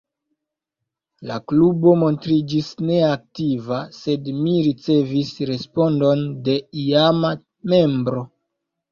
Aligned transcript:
La 1.31 1.35
klubo 1.49 1.91
montriĝis 2.03 2.69
neaktiva, 2.87 3.81
sed 3.97 4.29
mi 4.37 4.53
ricevis 4.69 5.29
respondon 5.51 6.23
de 6.47 6.57
iama 6.85 7.35
membro. 7.75 8.25